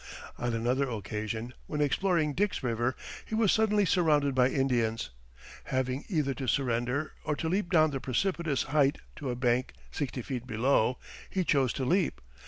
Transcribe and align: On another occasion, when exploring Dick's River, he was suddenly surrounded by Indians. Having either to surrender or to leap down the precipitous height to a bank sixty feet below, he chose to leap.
On 0.39 0.55
another 0.55 0.89
occasion, 0.89 1.53
when 1.67 1.79
exploring 1.79 2.33
Dick's 2.33 2.63
River, 2.63 2.95
he 3.23 3.35
was 3.35 3.51
suddenly 3.51 3.85
surrounded 3.85 4.33
by 4.33 4.49
Indians. 4.49 5.11
Having 5.65 6.05
either 6.09 6.33
to 6.33 6.47
surrender 6.47 7.13
or 7.23 7.35
to 7.35 7.47
leap 7.47 7.69
down 7.69 7.91
the 7.91 7.99
precipitous 7.99 8.63
height 8.63 8.97
to 9.17 9.29
a 9.29 9.35
bank 9.35 9.73
sixty 9.91 10.23
feet 10.23 10.47
below, 10.47 10.97
he 11.29 11.43
chose 11.43 11.71
to 11.73 11.85
leap. 11.85 12.19